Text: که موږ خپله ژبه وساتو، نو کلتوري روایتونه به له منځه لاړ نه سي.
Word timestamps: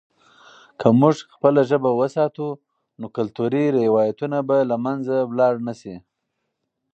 که 0.79 0.87
موږ 0.99 1.15
خپله 1.35 1.61
ژبه 1.69 1.91
وساتو، 1.99 2.47
نو 2.99 3.05
کلتوري 3.17 3.65
روایتونه 3.81 4.37
به 4.47 4.57
له 4.69 4.75
منځه 4.85 5.15
لاړ 5.37 5.55
نه 5.67 5.73
سي. 5.81 5.95